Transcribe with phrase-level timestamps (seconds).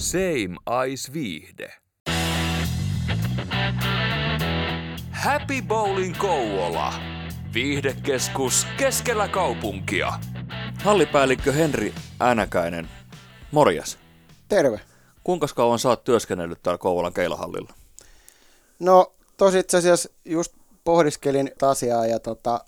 [0.00, 0.56] Same
[0.88, 1.72] Ice Viihde.
[5.10, 6.94] Happy Bowling Kouola.
[7.54, 10.12] Viihdekeskus keskellä kaupunkia.
[10.84, 12.88] Hallipäällikkö Henri Änäkäinen,
[13.52, 13.98] morjas.
[14.48, 14.80] Terve.
[15.24, 17.72] Kuinka kauan sä oot työskennellyt täällä Kouvolan keilahallilla?
[18.78, 20.52] No tosi itse asiassa just
[20.84, 22.64] pohdiskelin asiaa ja tota,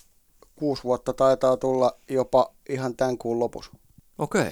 [0.56, 3.72] kuusi vuotta taitaa tulla jopa ihan tämän kuun lopussa.
[4.18, 4.50] Okei.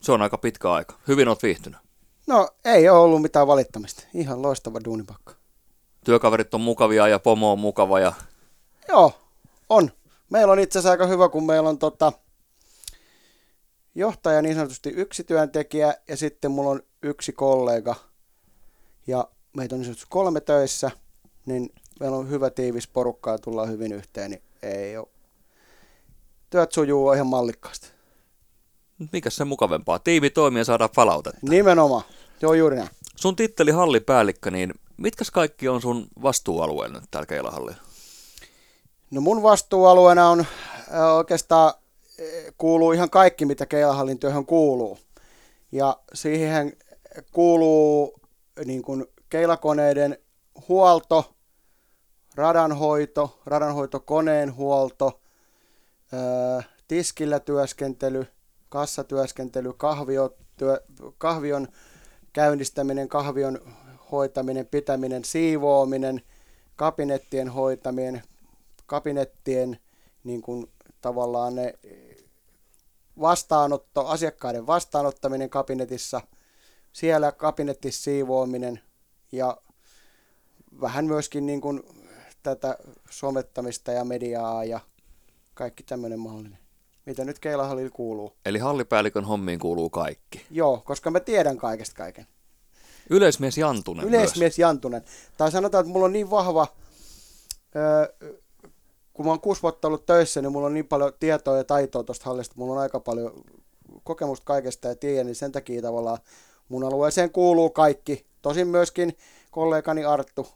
[0.00, 0.98] Se on aika pitkä aika.
[1.08, 1.89] Hyvin oot viihtynyt.
[2.26, 4.02] No ei ole ollut mitään valittamista.
[4.14, 5.34] Ihan loistava duunipakka.
[6.04, 8.12] Työkaverit on mukavia ja pomo on mukava ja
[8.88, 9.12] Joo,
[9.68, 9.90] on.
[10.30, 12.12] Meillä on itse asiassa aika hyvä, kun meillä on tota,
[13.94, 17.94] johtaja niin sanotusti yksi työntekijä ja sitten mulla on yksi kollega.
[19.06, 20.90] Ja meitä on niin sanotusti kolme töissä,
[21.46, 25.08] niin meillä on hyvä tiivis porukka ja tullaan hyvin yhteen, niin ei ole.
[26.50, 27.99] Työt sujuu ihan mallikkaasti.
[29.12, 29.98] Mikä se mukavempaa?
[29.98, 31.40] Tiimi toimii ja saadaan palautetta.
[31.42, 32.02] Nimenomaan.
[32.42, 32.88] Joo, juuri näin.
[33.16, 37.80] Sun titteli hallipäällikkö, niin mitkäs kaikki on sun vastuualueella nyt täällä keilahallilla?
[39.10, 40.46] No mun vastuualueena on äh,
[41.16, 44.98] oikeastaan äh, kuuluu ihan kaikki, mitä keilahallin työhön kuuluu.
[45.72, 46.72] Ja siihen
[47.32, 48.20] kuuluu
[48.64, 50.18] niin kuin keilakoneiden
[50.68, 51.34] huolto,
[52.34, 55.20] radanhoito, radanhoitokoneen huolto,
[56.14, 58.26] äh, tiskillä työskentely,
[58.70, 60.80] kassatyöskentely, kahvio, työ,
[61.18, 61.68] kahvion
[62.32, 63.58] käynnistäminen, kahvion
[64.12, 66.22] hoitaminen, pitäminen, siivoaminen,
[66.76, 68.22] kabinettien hoitaminen,
[68.86, 69.78] kabinettien
[70.24, 70.66] niin kuin
[71.00, 71.74] tavallaan ne
[73.20, 76.20] vastaanotto, asiakkaiden vastaanottaminen kabinetissa,
[76.92, 78.80] siellä kabinettissa siivoaminen
[79.32, 79.56] ja
[80.80, 81.82] vähän myöskin niin kuin
[82.42, 82.78] tätä
[83.10, 84.80] somettamista ja mediaa ja
[85.54, 86.58] kaikki tämmöinen mahdollinen,
[87.06, 88.32] mitä nyt Keilahallilla kuuluu.
[88.46, 90.46] Eli hallipäällikön hommiin kuuluu kaikki.
[90.50, 92.26] Joo, koska mä tiedän kaikesta kaiken.
[93.10, 95.02] Yleismies Jantunen Yleismies Jantunen.
[95.36, 96.66] Tai sanotaan, että mulla on niin vahva,
[97.76, 98.30] öö,
[99.12, 102.04] kun mä oon kuusi vuotta ollut töissä, niin mulla on niin paljon tietoa ja taitoa
[102.04, 102.54] tuosta hallista.
[102.58, 103.44] Mulla on aika paljon
[104.04, 106.18] kokemusta kaikesta ja tiedän, niin sen takia tavallaan
[106.68, 108.26] mun alueeseen kuuluu kaikki.
[108.42, 109.16] Tosin myöskin
[109.50, 110.48] kollegani Arttu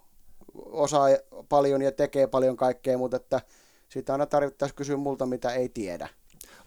[0.54, 1.08] osaa
[1.48, 3.40] paljon ja tekee paljon kaikkea, mutta että
[3.88, 6.08] sitä aina tarvittaisiin kysyä multa, mitä ei tiedä.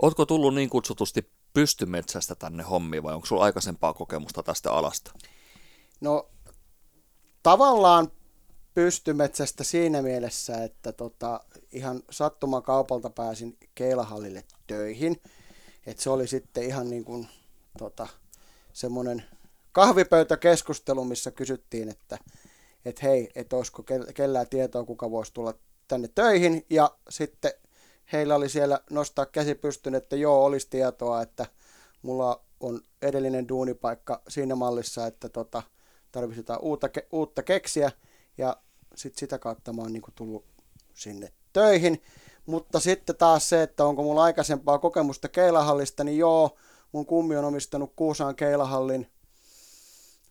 [0.01, 5.11] Ootko tullut niin kutsutusti pystymetsästä tänne hommiin vai onko sulla aikaisempaa kokemusta tästä alasta?
[6.01, 6.29] No
[7.43, 8.11] tavallaan
[8.73, 11.39] pystymetsästä siinä mielessä, että tota,
[11.71, 15.21] ihan sattumakaupalta pääsin Keilahallille töihin.
[15.85, 17.27] Et se oli sitten ihan niin kuin
[17.77, 18.07] tota,
[18.73, 19.23] semmoinen
[19.71, 22.17] kahvipöytäkeskustelu, missä kysyttiin, että
[22.85, 23.83] et hei, että olisiko
[24.15, 25.53] kellään tietoa, kuka voisi tulla
[25.87, 26.65] tänne töihin.
[26.69, 27.51] Ja sitten
[28.11, 31.45] heillä oli siellä nostaa käsi pystyn, että joo, olisi tietoa, että
[32.01, 35.63] mulla on edellinen duunipaikka siinä mallissa, että tota,
[36.11, 37.91] tarvitsisi jotain uutta, uutta keksiä.
[38.37, 38.57] Ja
[38.95, 40.45] sitten sitä kautta mä oon niin tullut
[40.93, 42.01] sinne töihin.
[42.45, 46.57] Mutta sitten taas se, että onko mulla aikaisempaa kokemusta keilahallista, niin joo,
[46.91, 49.11] mun kummi on omistanut Kuusaan keilahallin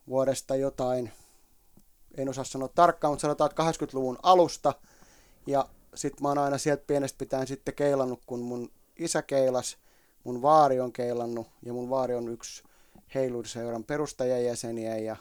[0.09, 1.13] vuodesta jotain,
[2.17, 4.75] en osaa sanoa tarkkaan, mutta sanotaan, että 80-luvun alusta.
[5.47, 9.79] Ja sitten mä oon aina sieltä pienestä pitäen sitten keilannut, kun mun isä keilas,
[10.25, 12.63] mun vaari on keilannut ja mun vaari on yksi
[13.15, 15.17] heiluriseuran perustajajäseniä ja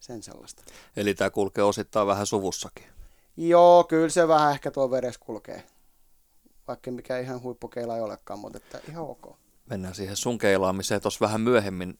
[0.00, 0.62] sen sellaista.
[0.96, 2.84] Eli tämä kulkee osittain vähän suvussakin.
[3.36, 5.64] Joo, kyllä se vähän ehkä tuo veres kulkee.
[6.68, 9.36] Vaikka mikä ihan huippukeila ei olekaan, mutta että ihan ok.
[9.70, 11.98] Mennään siihen sun keilaamiseen tuossa vähän myöhemmin,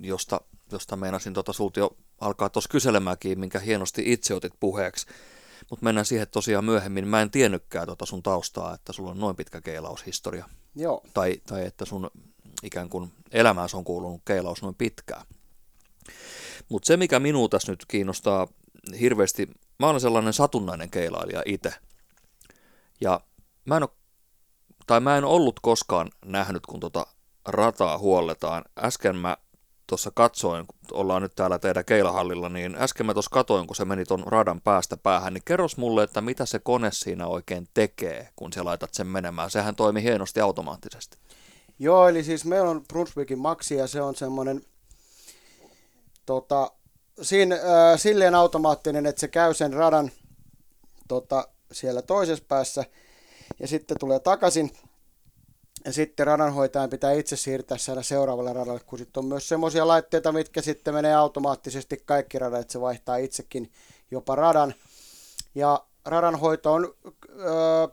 [0.00, 0.40] josta,
[0.72, 5.06] josta meinasin tuota sulta jo alkaa tuossa kyselemäänkin, minkä hienosti itse otit puheeksi.
[5.70, 7.08] Mutta mennään siihen tosiaan myöhemmin.
[7.08, 10.48] Mä en tiennytkään tuota sun taustaa, että sulla on noin pitkä keilaushistoria.
[10.74, 11.02] Joo.
[11.14, 12.10] Tai, tai että sun
[12.62, 15.26] ikään kuin elämääsi on kuulunut keilaus noin pitkään.
[16.68, 18.48] Mutta se, mikä minua tässä nyt kiinnostaa
[19.00, 21.74] hirveästi, mä olen sellainen satunnainen keilailija itse.
[23.00, 23.20] Ja
[23.64, 23.90] mä en, ole,
[24.86, 27.06] tai mä en ollut koskaan nähnyt, kun tota
[27.46, 28.64] rataa huolletaan.
[28.78, 29.36] Äsken mä
[29.88, 33.84] tuossa katsoin, kun ollaan nyt täällä teidän keilahallilla, niin äsken mä tuossa katoin, kun se
[33.84, 38.28] meni ton radan päästä päähän, niin kerros mulle, että mitä se kone siinä oikein tekee,
[38.36, 39.50] kun sä laitat sen menemään.
[39.50, 41.18] Sehän toimi hienosti automaattisesti.
[41.78, 44.62] Joo, eli siis meillä on Brunswickin Maxi ja se on semmoinen
[46.26, 46.70] tota,
[47.22, 47.60] siinä, äh,
[48.00, 50.10] silleen automaattinen, että se käy sen radan
[51.08, 52.84] tota, siellä toisessa päässä
[53.60, 54.70] ja sitten tulee takaisin.
[55.90, 60.62] Sitten radanhoitajan pitää itse siirtää siellä seuraavalle radalle, kun sitten on myös semmoisia laitteita, mitkä
[60.62, 63.72] sitten menee automaattisesti kaikki radat, että se vaihtaa itsekin
[64.10, 64.74] jopa radan.
[65.54, 67.88] Ja radanhoito on ö,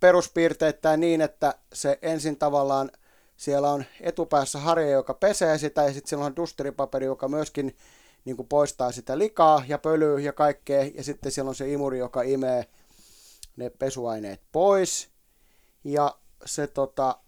[0.00, 2.90] peruspiirteittäin niin, että se ensin tavallaan
[3.36, 7.76] siellä on etupäässä harja, joka pesee sitä, ja sitten siellä on dusteripaperi, joka myöskin
[8.24, 11.98] niin kuin poistaa sitä likaa ja pölyä ja kaikkea, ja sitten siellä on se imuri,
[11.98, 12.66] joka imee
[13.56, 15.08] ne pesuaineet pois,
[15.84, 16.14] ja
[16.44, 17.18] se tota,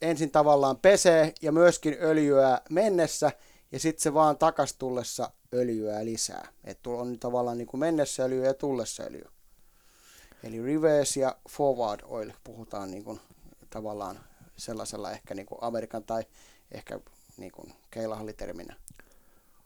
[0.00, 3.32] ensin tavallaan pesee ja myöskin öljyä mennessä,
[3.72, 6.48] ja sitten se vaan takas tullessa öljyä lisää.
[6.64, 9.28] Että on tavallaan niin kuin mennessä öljyä ja tullessa öljyä.
[10.42, 13.20] Eli reverse ja forward oil puhutaan niin kuin
[13.70, 14.18] tavallaan
[14.56, 16.22] sellaisella ehkä niin kuin Amerikan tai
[16.72, 17.00] ehkä
[17.36, 18.76] niin kuin keilahalliterminä.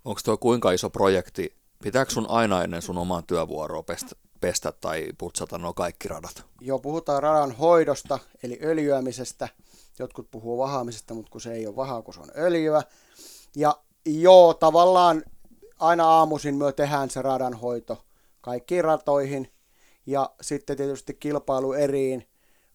[0.05, 1.56] Onko tuo kuinka iso projekti?
[1.82, 6.44] Pitääkö sun aina ennen sun omaa työvuoroa pestä, pestä tai putsata nuo kaikki radat?
[6.61, 9.49] Joo, puhutaan radan hoidosta, eli öljyämisestä.
[9.99, 12.82] Jotkut puhuu vahaamisesta, mutta kun se ei ole vahaa, kun se on öljyä.
[13.56, 15.23] Ja joo, tavallaan
[15.79, 18.05] aina aamuisin me tehdään se radanhoito
[18.40, 19.52] kaikkiin ratoihin.
[20.06, 22.29] Ja sitten tietysti kilpailu eriin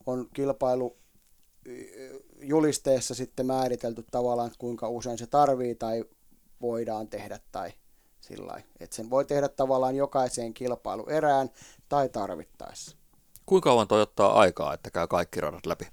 [0.05, 0.97] on kilpailu
[2.41, 6.05] julisteessa sitten määritelty tavallaan, kuinka usein se tarvii tai
[6.61, 7.71] voidaan tehdä tai
[8.23, 11.49] sillä Että sen voi tehdä tavallaan jokaiseen kilpailuerään
[11.89, 12.95] tai tarvittaessa.
[13.45, 15.87] Kuinka kauan toi ottaa aikaa, että käy kaikki radat läpi?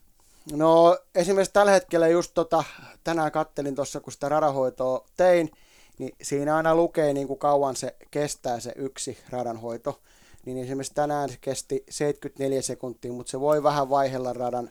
[0.53, 2.65] No esimerkiksi tällä hetkellä just tota,
[3.05, 5.51] tänään kattelin tuossa, kun sitä radahoitoa tein,
[5.99, 10.01] niin siinä aina lukee niin kuin kauan se kestää se yksi radanhoito.
[10.47, 14.71] Niin esimerkiksi tänään se kesti 74 sekuntia, mutta se voi vähän vaihella radan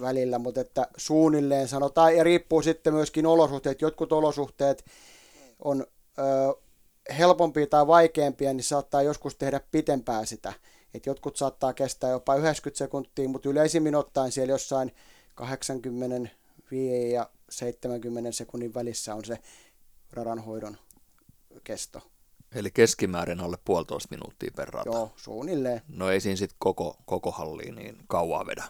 [0.00, 3.80] välillä, mutta että suunnilleen sanotaan, ja riippuu sitten myöskin olosuhteet.
[3.80, 4.84] Jotkut olosuhteet
[5.64, 5.86] on
[6.20, 6.54] ö,
[7.18, 10.52] helpompia tai vaikeampia, niin saattaa joskus tehdä pitempää sitä.
[10.94, 14.92] Et jotkut saattaa kestää jopa 90 sekuntia, mutta yleisimmin ottaen siellä jossain
[15.34, 19.38] 85 ja 70 sekunnin välissä on se
[20.12, 20.76] radanhoidon
[21.64, 22.00] kesto.
[22.54, 24.90] Eli keskimäärin alle puolitoista minuuttia per rata.
[24.90, 25.82] Joo, suunnilleen.
[25.88, 28.64] No ei siinä sitten koko, koko halliin niin kauaa vedä.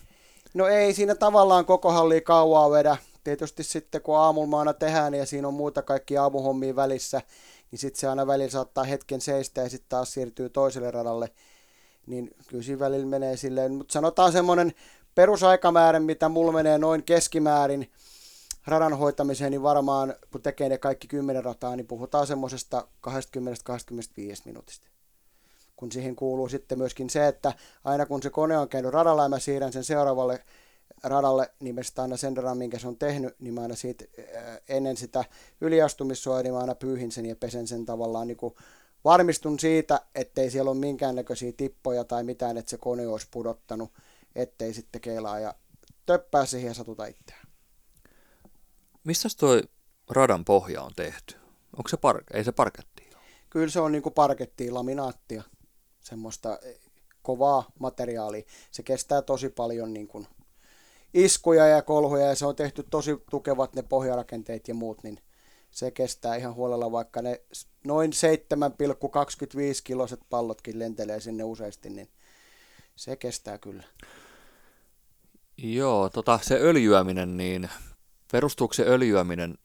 [0.55, 2.97] No ei siinä tavallaan koko halli kauaa vedä.
[3.25, 7.23] Tietysti sitten kun aamulla tehdään ja siinä on muuta kaikki aamuhommia välissä,
[7.71, 11.31] niin sitten se aina välillä saattaa hetken seistä ja sitten taas siirtyy toiselle radalle.
[12.07, 14.73] Niin kyllä siinä välillä menee silleen, mutta sanotaan semmoinen
[15.15, 17.91] perusaikamäärin, mitä mulla menee noin keskimäärin
[18.67, 23.11] radan hoitamiseen, niin varmaan kun tekee ne kaikki kymmenen rataa, niin puhutaan semmoisesta 20-25
[24.45, 24.91] minuutista
[25.81, 27.53] kun siihen kuuluu sitten myöskin se, että
[27.85, 30.45] aina kun se kone on käynyt radalla ja mä siirrän sen seuraavalle
[31.03, 34.61] radalle, niin mä aina sen radan, minkä se on tehnyt, niin mä aina siitä, äh,
[34.69, 35.25] ennen sitä
[35.61, 38.55] yliastumissuojaa, niin mä aina pyyhin sen ja pesen sen tavallaan niin kuin
[39.05, 43.93] varmistun siitä, ettei siellä ole minkäännäköisiä tippoja tai mitään, että se kone olisi pudottanut,
[44.35, 45.55] ettei sitten keilaa ja
[46.07, 47.47] töppää siihen ja satuta itseään.
[49.05, 49.63] Missä toi
[50.11, 51.35] radan pohja on tehty?
[51.77, 53.11] Onko se par- ei se parketti?
[53.51, 55.43] Kyllä se on niin parkettia, laminaattia
[56.01, 56.81] semmoista eh,
[57.23, 58.43] kovaa materiaalia.
[58.71, 60.27] Se kestää tosi paljon niin kuin
[61.15, 65.19] iskuja ja kolhuja ja se on tehty tosi tukevat ne pohjarakenteet ja muut, niin
[65.71, 67.41] se kestää ihan huolella, vaikka ne
[67.85, 72.09] noin 7,25 kiloset pallotkin lentelee sinne useasti, niin
[72.97, 73.85] se kestää kyllä.
[75.57, 77.69] Joo, tota, se öljyäminen, niin
[78.33, 79.59] perustuuko se öljyäminen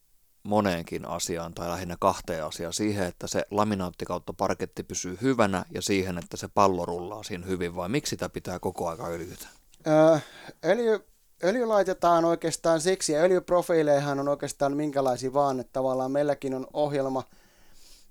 [0.44, 2.74] moneenkin asiaan tai lähinnä kahteen asiaan.
[2.74, 7.46] Siihen, että se laminaatti kautta parketti pysyy hyvänä ja siihen, että se pallo rullaa siinä
[7.46, 9.48] hyvin vai miksi sitä pitää koko aika öljytä?
[9.88, 10.20] Öö,
[10.66, 11.00] öljy,
[11.44, 17.24] öljy laitetaan oikeastaan siksi ja öljyprofiileihan on oikeastaan minkälaisia vaan, että tavallaan meilläkin on ohjelma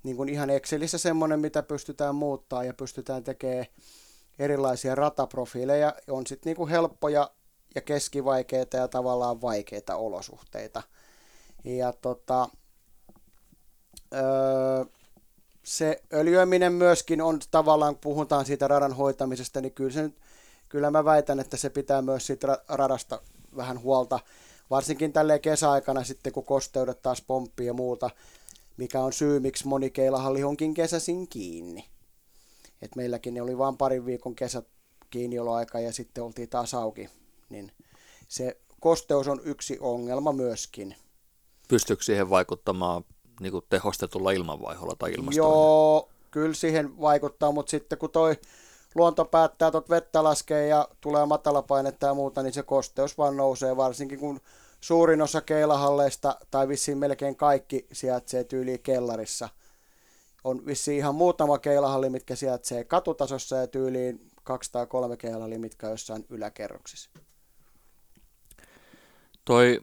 [0.02, 3.66] niin kuin ihan Excelissä semmoinen, mitä pystytään muuttaa ja pystytään tekemään
[4.38, 5.94] erilaisia rataprofiileja.
[6.10, 7.30] On sitten niin kuin helppoja
[7.74, 10.82] ja keskivaikeita ja tavallaan vaikeita olosuhteita–
[11.64, 12.48] ja tota,
[14.14, 14.84] öö,
[15.62, 20.10] se öljyäminen myöskin on tavallaan, puhutaan siitä radan hoitamisesta, niin kyllä, se,
[20.74, 23.22] kyllä mä väitän, että se pitää myös siitä radasta
[23.56, 24.20] vähän huolta,
[24.70, 28.10] varsinkin tälle kesäaikana sitten, kun kosteudet taas pomppii ja muuta,
[28.76, 31.84] mikä on syy, miksi moni keilahalli onkin kesäsin kiinni.
[32.82, 34.66] Et meilläkin ne oli vain parin viikon kesät
[35.10, 37.08] kiinnioloaika ja sitten oltiin taas auki,
[37.48, 37.72] niin
[38.28, 40.96] se kosteus on yksi ongelma myöskin.
[41.68, 43.04] Pystyykö siihen vaikuttamaan
[43.40, 45.48] niin kuin tehostetulla ilmanvaiholla tai ilmastolla?
[45.48, 48.36] Joo, kyllä siihen vaikuttaa, mutta sitten kun toi
[48.94, 53.76] luonto päättää tuot vettä laskee ja tulee matalapainetta ja muuta, niin se kosteus vaan nousee,
[53.76, 54.40] varsinkin kun
[54.80, 59.48] suurin osa keilahalleista, tai vissiin melkein kaikki sijaitsee tyyliin kellarissa.
[60.44, 65.88] On vissiin ihan muutama keilahalli, mitkä sijaitsee katutasossa ja tyyliin kaksi tai kolme keilahalli, mitkä
[65.88, 67.10] jossain yläkerroksissa.
[69.44, 69.82] Toi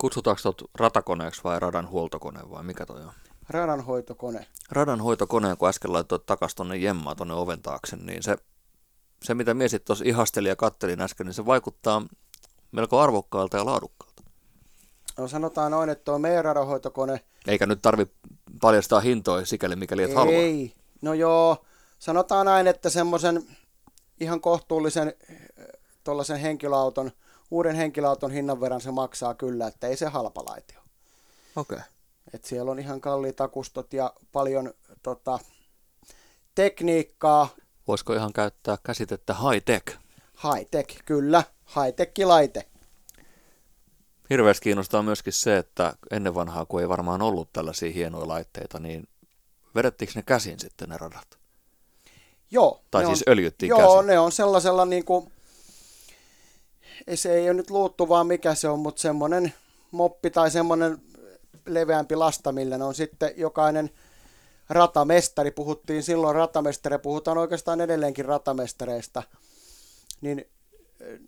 [0.00, 3.12] Kutsutaanko tuot ratakoneeksi vai radan huoltokone vai mikä toi on?
[3.50, 4.46] Radanhoitokone.
[4.70, 8.36] Radanhoitokone, kun äsken laitoit takaisin tuonne jemmaa tuonne oven taakse, niin se,
[9.22, 12.02] se mitä mies tuossa ihasteli ja kattelin äsken, niin se vaikuttaa
[12.72, 14.22] melko arvokkaalta ja laadukkaalta.
[15.18, 17.20] No sanotaan noin, että tuo meidän radohoitokone...
[17.46, 18.06] Eikä nyt tarvi
[18.60, 20.32] paljastaa hintoja sikäli mikäli et halua.
[20.32, 21.64] Ei, no joo,
[21.98, 23.42] sanotaan näin, että semmoisen
[24.20, 25.14] ihan kohtuullisen
[26.04, 27.10] tuollaisen henkilöauton,
[27.50, 30.84] uuden henkilöauton hinnan verran se maksaa kyllä, että ei se halpa laite ole.
[31.56, 31.76] Okei.
[31.76, 31.88] Okay.
[32.32, 35.38] Et siellä on ihan kalliit akustot ja paljon tota,
[36.54, 37.48] tekniikkaa.
[37.88, 39.98] Voisiko ihan käyttää käsitettä high-tech?
[40.42, 41.42] High-tech, kyllä.
[41.76, 42.66] High-tech-laite.
[44.30, 49.08] Hirveästi kiinnostaa myöskin se, että ennen vanhaa, kun ei varmaan ollut tällaisia hienoja laitteita, niin
[49.74, 51.38] vedettiinkö ne käsin sitten ne radat?
[52.50, 52.82] Joo.
[52.90, 54.06] Tai siis on, öljyttiin joo, käsin?
[54.06, 55.32] Ne on sellaisella niin kuin,
[57.14, 59.54] se ei ole nyt luuttu vaan mikä se on, mutta semmoinen
[59.90, 60.98] moppi tai semmoinen
[61.66, 63.90] leveämpi lasta, millä ne on sitten jokainen
[64.68, 69.22] ratamestari, puhuttiin silloin ratamestari, puhutaan oikeastaan edelleenkin ratamestareista,
[70.20, 70.44] niin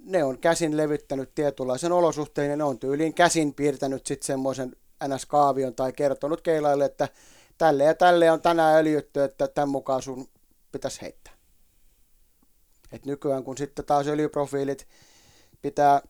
[0.04, 5.74] ne on käsin levyttänyt tietynlaisen olosuhteen ja ne on tyyliin käsin piirtänyt sitten semmoisen NS-kaavion
[5.74, 7.08] tai kertonut keilaille, että
[7.58, 10.28] tälle ja tälle on tänään öljytty, että tämän mukaan sun
[10.72, 11.32] pitäisi heittää.
[12.92, 14.88] Et nykyään kun sitten taas öljyprofiilit
[15.62, 16.02] pitää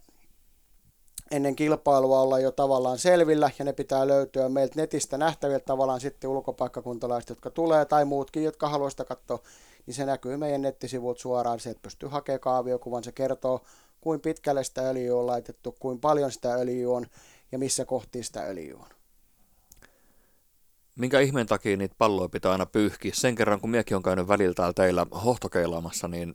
[1.33, 6.31] ennen kilpailua olla jo tavallaan selvillä ja ne pitää löytyä meiltä netistä nähtäviltä tavallaan sitten
[6.31, 9.39] ulkopaikkakuntalaiset, jotka tulee tai muutkin, jotka haluaisivat sitä katsoa,
[9.87, 13.61] niin se näkyy meidän nettisivut suoraan, se pystyy hakemaan kaaviokuvan, se kertoo
[14.01, 17.07] kuinka pitkälle sitä öljyä on laitettu, kuinka paljon sitä öljyä on
[17.53, 18.89] ja missä kohti sitä öljyä on.
[20.97, 23.13] Minkä ihmeen takia niitä palloja pitää aina pyyhkiä?
[23.15, 26.35] Sen kerran, kun miekin on käynyt välillä täällä teillä hohtokeilaamassa, niin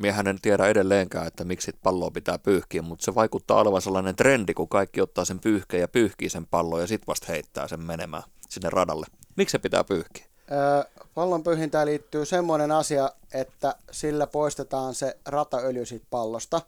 [0.00, 4.54] miehän en tiedä edelleenkään, että miksi palloa pitää pyyhkiä, mutta se vaikuttaa olevan sellainen trendi,
[4.54, 8.22] kun kaikki ottaa sen pyyhkeen ja pyyhkii sen pallon ja sitten vasta heittää sen menemään
[8.48, 9.06] sinne radalle.
[9.36, 10.24] Miksi se pitää pyyhkiä?
[10.52, 16.62] Öö, pallon pyyhintään liittyy semmoinen asia, että sillä poistetaan se rataöljy siitä pallosta,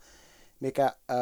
[0.61, 1.17] mikä öö,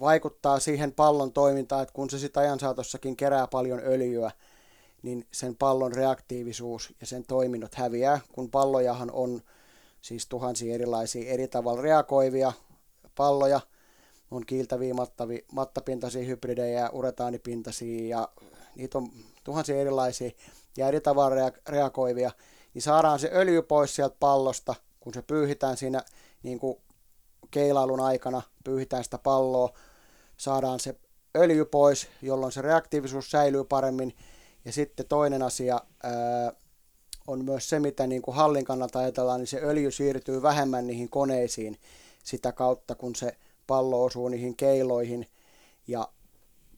[0.00, 4.30] vaikuttaa siihen pallon toimintaan, että kun se sitä ajan saatossakin kerää paljon öljyä,
[5.02, 9.42] niin sen pallon reaktiivisuus ja sen toiminnot häviää, kun pallojahan on
[10.00, 12.52] siis tuhansia erilaisia eri tavalla reagoivia
[13.14, 13.60] palloja,
[14.30, 18.28] on kiiltäviä, mattavi, mattapintaisia hybridejä, uretaanipintaisia ja
[18.76, 19.10] niitä on
[19.44, 20.30] tuhansia erilaisia
[20.76, 22.30] ja eri tavalla reagoivia,
[22.74, 26.02] niin saadaan se öljy pois sieltä pallosta, kun se pyyhitään siinä
[26.42, 26.78] niin kuin
[27.50, 29.72] keilailun aikana, pyyhitään sitä palloa,
[30.36, 30.96] saadaan se
[31.36, 34.16] öljy pois, jolloin se reaktiivisuus säilyy paremmin.
[34.64, 36.52] Ja sitten toinen asia ää,
[37.30, 41.08] on myös se, mitä niin kuin hallin kannalta ajatellaan, niin se öljy siirtyy vähemmän niihin
[41.08, 41.78] koneisiin
[42.24, 45.26] sitä kautta, kun se pallo osuu niihin keiloihin
[45.86, 46.08] ja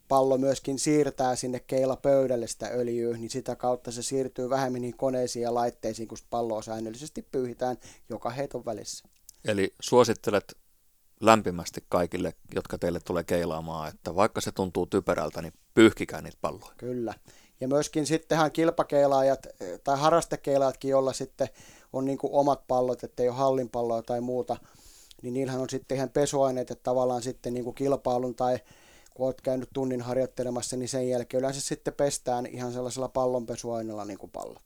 [0.08, 5.42] pallo myöskin siirtää sinne keilapöydälle sitä öljyä, niin sitä kautta se siirtyy vähemmän niihin koneisiin
[5.42, 7.76] ja laitteisiin, kun palloa säännöllisesti pyyhitään
[8.08, 9.08] joka heiton välissä.
[9.44, 10.56] Eli suosittelet
[11.20, 16.74] lämpimästi kaikille, jotka teille tulee keilaamaan, että vaikka se tuntuu typerältä, niin pyyhkikää niitä palloja.
[16.76, 17.14] Kyllä.
[17.62, 19.46] Ja myöskin sittenhän kilpakeilaajat
[19.84, 21.48] tai harrastekeilaajatkin, joilla sitten
[21.92, 24.56] on niin kuin omat pallot, ettei ole hallinpalloa tai muuta,
[25.22, 28.58] niin niillähän on sitten ihan pesuaineet, että tavallaan sitten niin kuin kilpailun tai
[29.14, 34.18] kun olet käynyt tunnin harjoittelemassa, niin sen jälkeen yleensä sitten pestään ihan sellaisella pallonpesuaineella niin
[34.18, 34.62] kuin pallot.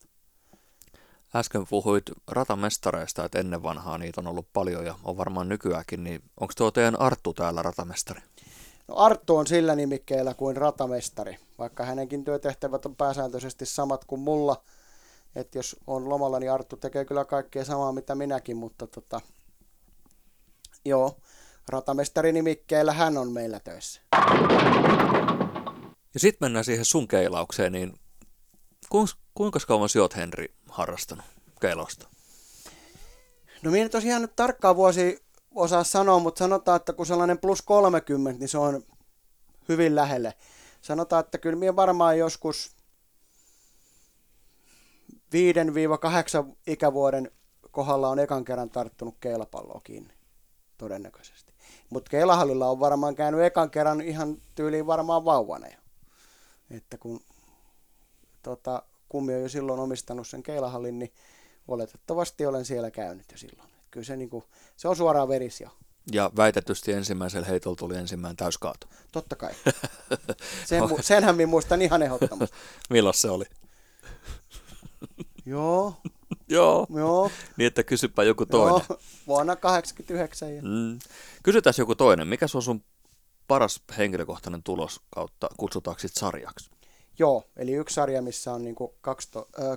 [1.35, 6.21] Äsken puhuit ratamestareista, että ennen vanhaa niitä on ollut paljon ja on varmaan nykyäänkin, niin
[6.39, 8.21] onko tuo teidän Arttu täällä ratamestari?
[8.87, 14.63] No Arttu on sillä nimikkeellä kuin ratamestari, vaikka hänenkin työtehtävät on pääsääntöisesti samat kuin mulla.
[15.35, 19.21] Että jos on lomalla, niin Arttu tekee kyllä kaikkea samaa mitä minäkin, mutta tota,
[20.85, 21.17] joo,
[21.69, 24.01] ratamestari nimikkeellä hän on meillä töissä.
[26.13, 27.99] Ja sitten mennään siihen sun keilaukseen, niin
[29.33, 31.25] kuinka kauan sinä olet, Henri, harrastanut
[31.61, 32.07] keilausta?
[33.61, 38.39] No minä tosiaan nyt tarkkaan vuosi osaa sanoa, mutta sanotaan, että kun sellainen plus 30,
[38.39, 38.83] niin se on
[39.69, 40.33] hyvin lähelle.
[40.81, 42.75] Sanotaan, että kyllä minä varmaan joskus
[45.13, 47.31] 5-8 ikävuoden
[47.71, 50.13] kohdalla on ekan kerran tarttunut keilapalloa kiinni,
[50.77, 51.53] todennäköisesti.
[51.89, 55.79] Mutta keilahallilla on varmaan käynyt ekan kerran ihan tyyliin varmaan vauvana jo.
[56.69, 57.19] Että kun
[58.43, 61.13] tota, kummi on jo silloin omistanut sen keilahallin, niin
[61.67, 63.76] oletettavasti olen siellä käynyt jo silloin.
[63.97, 64.43] Kyllä se, niin kuin,
[64.75, 65.69] se on suoraan verisio.
[66.11, 68.87] Ja väitetysti ensimmäisellä heitolla tuli ensimmäinen täyskaato.
[69.11, 69.51] Totta kai.
[70.65, 72.55] Sen, senhän minä muistan ihan ehdottomasti.
[72.89, 73.45] Milloin se oli?
[75.45, 75.93] Joo.
[76.49, 76.87] Joo.
[76.95, 77.31] Joo.
[77.57, 78.85] Niin, että kysypä joku toinen.
[78.89, 80.55] Joo, vuonna 89.
[80.55, 80.61] Ja...
[80.61, 80.99] Mm.
[81.43, 82.27] Kysytään joku toinen.
[82.27, 82.83] Mikä on sun
[83.47, 86.69] paras henkilökohtainen tulos kautta, kutsutaanko sit sarjaksi?
[87.19, 88.75] Joo, eli yksi sarja, missä on niin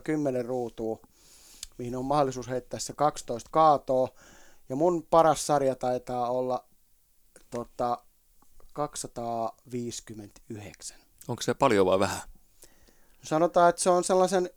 [0.04, 0.98] 10 ruutua,
[1.80, 4.08] mihin on mahdollisuus heittää se 12 kaatoa.
[4.68, 6.64] Ja mun paras sarja taitaa olla
[7.50, 7.98] tota,
[8.72, 10.96] 259.
[11.28, 12.20] Onko se paljon vai vähän?
[13.22, 14.50] Sanotaan, että se on sellaisen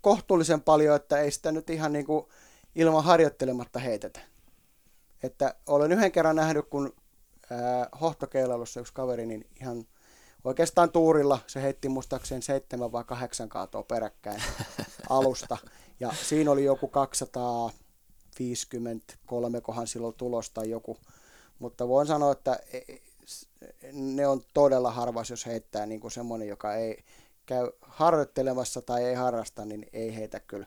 [0.00, 2.26] kohtuullisen paljon, että ei sitä nyt ihan niin kuin
[2.74, 4.20] ilman harjoittelematta heitetä.
[5.22, 6.94] Että olen yhden kerran nähnyt, kun
[7.50, 9.84] ää, hohtokeilailussa yksi kaveri, niin ihan
[10.44, 14.42] oikeastaan tuurilla se heitti muistaakseen seitsemän vai kahdeksan kaatoa peräkkäin
[15.08, 15.56] alusta.
[16.00, 20.98] Ja siinä oli joku 253, kohan silloin tulos tai joku.
[21.58, 23.00] Mutta voin sanoa, että e, e,
[23.92, 27.04] ne on todella harvas, jos heittää niin kuin semmoinen, joka ei
[27.46, 30.66] käy harjoittelemassa tai ei harrasta, niin ei heitä kyllä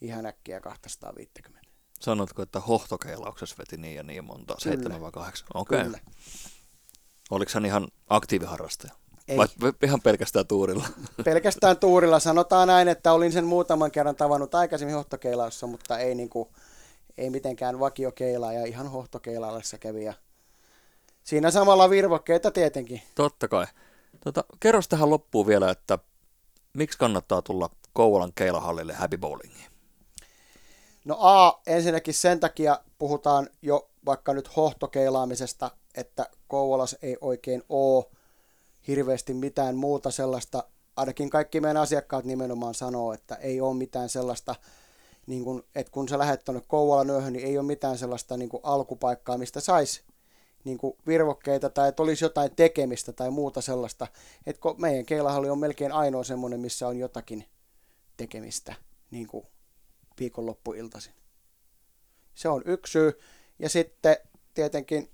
[0.00, 1.60] ihan äkkiä 250.
[2.00, 4.56] Sanotko, että hohtokeilauksessa veti niin ja niin monta?
[4.62, 4.74] Kyllä.
[4.74, 5.48] Seitsemän vai kahdeksan?
[5.54, 5.86] Okei.
[5.86, 6.00] Okay.
[7.30, 8.92] Oliko hän ihan aktiiviharrastaja?
[9.30, 9.36] Ei.
[9.36, 9.48] Vai
[9.82, 10.86] ihan pelkästään tuurilla?
[11.24, 12.20] Pelkästään tuurilla.
[12.20, 16.48] Sanotaan näin, että olin sen muutaman kerran tavannut aikaisemmin hohtokeilaussa, mutta ei, niin kuin,
[17.18, 20.04] ei mitenkään vakiokeilaa ja ihan hohtokeilaillessa kävi.
[20.04, 20.14] Ja
[21.24, 23.02] siinä samalla virvokkeita tietenkin.
[23.14, 23.66] Totta kai.
[24.24, 25.98] Tota, kerros tähän loppuun vielä, että
[26.72, 29.70] miksi kannattaa tulla Kouvolan keilahallille Happy Bowlingiin?
[31.04, 38.04] No A, ensinnäkin sen takia puhutaan jo vaikka nyt hohtokeilaamisesta, että Kouvolas ei oikein ole
[38.90, 40.64] hirveästi mitään muuta sellaista,
[40.96, 44.54] ainakin kaikki meidän asiakkaat nimenomaan sanoo, että ei ole mitään sellaista,
[45.26, 48.50] niin kun, että kun sä lähdet tuonne Kouvolan yöhön, niin ei ole mitään sellaista niin
[48.62, 50.02] alkupaikkaa, mistä saisi
[50.64, 54.06] niin kuin virvokkeita tai että olisi jotain tekemistä tai muuta sellaista.
[54.46, 57.44] Että meidän keilahalli on melkein ainoa semmoinen, missä on jotakin
[58.16, 58.74] tekemistä
[59.10, 59.46] niin kuin
[60.20, 61.12] viikonloppuiltaisin.
[62.34, 63.20] Se on yksi syy.
[63.58, 64.16] Ja sitten
[64.54, 65.10] tietenkin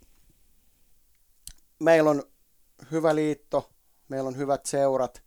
[1.78, 2.23] meillä on
[2.90, 3.71] hyvä liitto,
[4.09, 5.23] meillä on hyvät seurat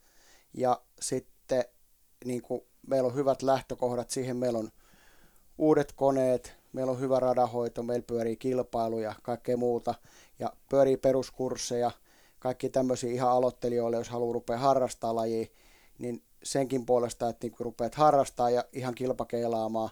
[0.54, 1.64] ja sitten
[2.26, 4.38] niin kuin meillä on hyvät lähtökohdat siihen.
[4.38, 4.70] Meillä on
[5.58, 9.96] uudet koneet, meillä on hyvä radahoito, meillä pyörii kilpailuja, kaikkea muuta
[10.40, 11.92] ja pyörii peruskursseja,
[12.40, 15.48] kaikki tämmöisiä ihan aloittelijoille, jos haluaa rupea harrastaa lajia,
[15.98, 19.90] niin senkin puolesta, että niin rupeat harrastaa ja ihan kilpakeilaamaan,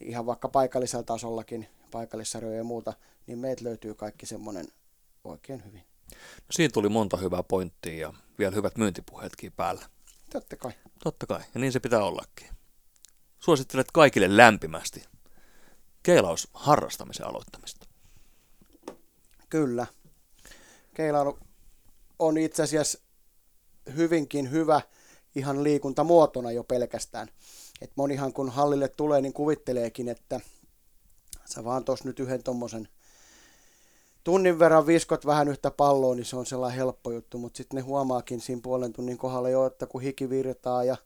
[0.00, 2.92] ihan vaikka paikallisella tasollakin, paikallissarjoja ja muuta,
[3.26, 4.66] niin meitä löytyy kaikki semmoinen
[5.24, 5.91] oikein hyvin.
[6.14, 9.86] No siinä tuli monta hyvää pointtia ja vielä hyvät myyntipuheetkin päällä.
[10.32, 10.72] Totta kai.
[11.04, 12.48] Totta kai, ja niin se pitää ollakin.
[13.38, 15.04] Suosittelet kaikille lämpimästi
[16.02, 17.86] keilaus harrastamisen aloittamista.
[19.50, 19.86] Kyllä.
[20.94, 21.38] Keilailu
[22.18, 22.98] on itse asiassa
[23.96, 24.80] hyvinkin hyvä
[25.34, 27.28] ihan liikuntamuotona jo pelkästään.
[27.80, 30.40] Et monihan kun hallille tulee, niin kuvitteleekin, että
[31.44, 32.88] sä vaan tuossa nyt yhden tommosen
[34.24, 37.82] tunnin verran viskot vähän yhtä palloa, niin se on sellainen helppo juttu, mutta sitten ne
[37.82, 40.96] huomaakin siinä puolen tunnin kohdalla jo, että kun hiki virtaa ja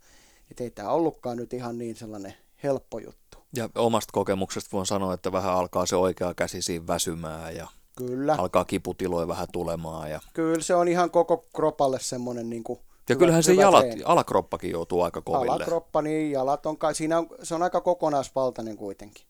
[0.50, 3.38] et ei tämä ollutkaan nyt ihan niin sellainen helppo juttu.
[3.56, 8.34] Ja omasta kokemuksesta voin sanoa, että vähän alkaa se oikea käsi siinä väsymään ja Kyllä.
[8.38, 10.10] alkaa kiputiloja vähän tulemaan.
[10.10, 10.20] Ja...
[10.34, 14.70] Kyllä se on ihan koko kropalle semmoinen niin kuin ja hyvä, kyllähän se jalat, alakroppakin
[14.70, 15.52] joutuu aika koville.
[15.52, 19.26] Alakroppa, niin jalat on, siinä on, se on aika kokonaisvaltainen kuitenkin.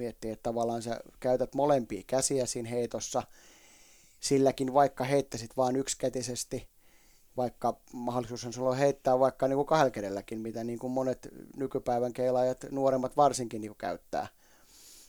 [0.00, 3.22] Miettii, että tavallaan sä käytät molempia käsiä siinä heitossa,
[4.20, 6.68] silläkin vaikka heittäisit vain yksikätisesti,
[7.36, 12.12] vaikka mahdollisuus on sulla heittää vaikka niin kuin kahdella kädelläkin, mitä niin kuin monet nykypäivän
[12.12, 14.26] keilaajat, nuoremmat varsinkin niin kuin käyttää.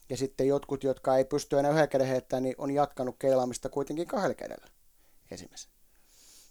[0.09, 4.07] Ja sitten jotkut, jotka ei pysty enää yhden käden heittämään, niin on jatkanut keilaamista kuitenkin
[4.07, 4.67] kahdella kädellä
[5.31, 5.69] esimerkiksi.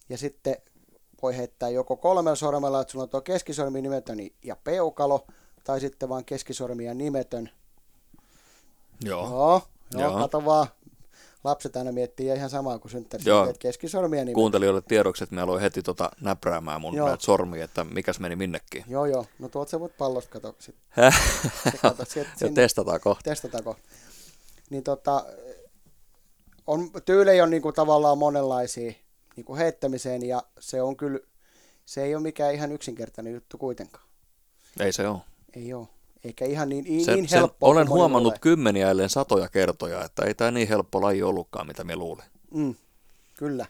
[0.08, 0.56] Ja sitten
[1.22, 5.26] voi heittää joko kolmella sormella, että sulla on tuo keskisormi nimetön ja peukalo,
[5.64, 7.50] tai sitten vaan keskisormi ja nimetön.
[9.04, 9.28] Joo.
[9.28, 10.18] Joo, joo, joo.
[10.18, 10.66] kato vaan.
[11.44, 14.34] Lapset aina miettii ihan samaa kuin synttärissä, että keskisormi ja nimetön.
[14.34, 18.84] Kuuntelijoille tiedoksi, että me aloin heti tota näpräämään mun näitä sormia, että mikäs meni minnekin.
[18.88, 19.26] Joo, joo.
[19.38, 20.56] No tuolta sä voit pallosta kato.
[20.58, 20.74] Sit.
[22.36, 22.54] sinne.
[22.54, 23.22] testataan kohta.
[23.30, 23.82] Testataan kohta.
[24.70, 25.24] Niin tota,
[26.66, 28.92] on, tyylejä on niinku tavallaan monenlaisia
[29.36, 31.18] niin kuin heittämiseen ja se on kyllä,
[31.84, 34.04] se ei ole mikään ihan yksinkertainen juttu kuitenkaan.
[34.80, 35.18] Ei se ole.
[35.56, 35.88] Ei ole.
[36.24, 37.66] Eikä ihan niin, niin, se, niin helppo.
[37.66, 38.38] olen huomannut ole.
[38.40, 42.24] kymmeniä ellen satoja kertoja, että ei tämä niin helppo laji ollutkaan, mitä me luulin.
[42.54, 42.74] Mm,
[43.34, 43.66] kyllä.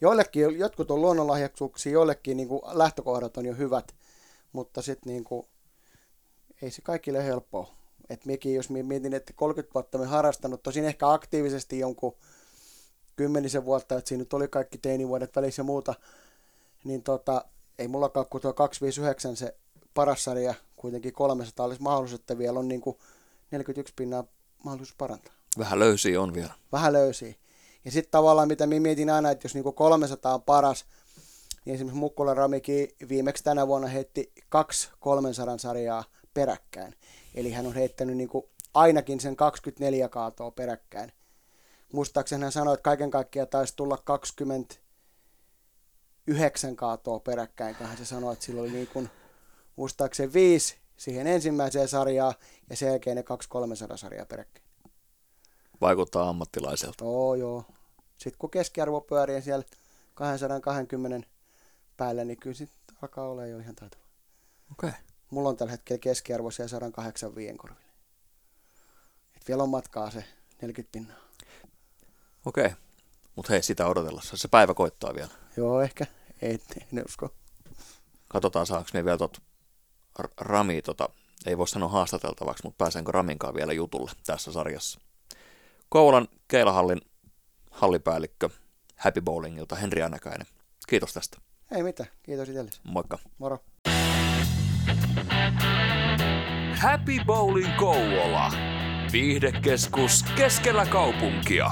[0.00, 3.94] Joillekin, jotkut on luonnonlahjaksuuksia, joillekin niin kuin lähtökohdat on jo hyvät,
[4.52, 5.46] mutta sitten niin kuin,
[6.62, 7.70] ei se kaikille helppoa.
[8.10, 12.16] Et mekin, jos mietin, että 30 vuotta me harrastanut, tosin ehkä aktiivisesti jonkun
[13.16, 15.94] kymmenisen vuotta, että siinä nyt oli kaikki teinivuodet välissä ja muuta,
[16.84, 17.44] niin tota,
[17.78, 19.54] ei mullakaan kuin tuo 259 se
[19.98, 22.96] paras sarja, kuitenkin 300 olisi mahdollisuus, että vielä on niin kuin
[23.50, 24.24] 41 pinnaa
[24.64, 25.34] mahdollisuus parantaa.
[25.58, 26.52] Vähän löysiä on vielä.
[26.72, 27.34] Vähän löysiä.
[27.84, 30.84] Ja sitten tavallaan, mitä minä mietin aina, että jos niin kuin 300 on paras,
[31.64, 36.94] niin esimerkiksi Mukkula Ramiki viimeksi tänä vuonna heitti kaksi 300 sarjaa peräkkäin.
[37.34, 41.12] Eli hän on heittänyt niin kuin ainakin sen 24 kaatoa peräkkäin
[41.92, 48.32] muistaakseni hän sanoi, että kaiken kaikkiaan taisi tulla 29 kaatoa peräkkäin, kun hän se sanoi,
[48.32, 49.10] että sillä oli niin kuin,
[49.78, 52.34] muistaakseni viisi siihen ensimmäiseen sarjaan
[52.70, 53.24] ja sen jälkeen ne
[53.92, 54.66] 200-300 sarjaa peräkkäin.
[55.80, 57.04] Vaikuttaa ammattilaiselta.
[57.04, 57.64] Joo, joo.
[58.16, 59.64] Sitten kun keskiarvo pyörii siellä
[60.14, 61.28] 220
[61.96, 64.02] päällä, niin kyllä sitten alkaa olla jo ihan taitava.
[64.72, 64.88] Okei.
[64.88, 65.00] Okay.
[65.30, 67.92] Mulla on tällä hetkellä keskiarvo siellä 185 korville.
[69.36, 70.24] Et vielä on matkaa se
[70.62, 71.16] 40 pinnaa.
[72.46, 72.66] Okei.
[72.66, 72.76] Okay.
[73.36, 74.36] Mutta hei, sitä odotellessa.
[74.36, 75.30] Se päivä koittaa vielä.
[75.56, 76.06] Joo, ehkä.
[76.42, 76.58] Ei,
[76.92, 77.34] en usko.
[78.28, 79.42] Katsotaan, saanko me vielä tot
[80.40, 81.08] Rami, tota,
[81.46, 85.00] ei voi sanoa haastateltavaksi, mutta pääsenkö Raminkaan vielä jutulle tässä sarjassa.
[85.88, 87.00] Koulan Keilahallin
[87.70, 88.48] hallipäällikkö
[88.96, 90.46] Happy Bowlingilta Henri Anäkäinen.
[90.88, 91.38] Kiitos tästä.
[91.70, 92.80] Ei mitään, kiitos itsellesi.
[92.84, 93.18] Moikka.
[93.38, 93.58] Moro.
[96.80, 98.52] Happy Bowling Kouvola.
[99.12, 101.70] Viihdekeskus keskellä kaupunkia.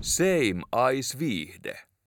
[0.00, 0.62] Same
[0.94, 1.89] Ice Viihde.